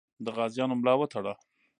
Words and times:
د 0.25 0.27
غازیانو 0.37 0.75
ملا 0.81 0.93
وتړه. 0.97 1.33